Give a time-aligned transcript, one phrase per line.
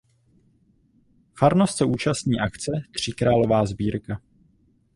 [1.37, 4.21] Farnost se účastní akce Tříkrálová sbírka.